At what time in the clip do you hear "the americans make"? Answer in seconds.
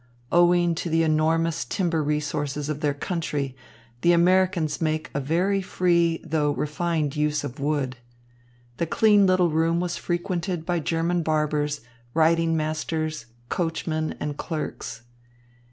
4.01-5.11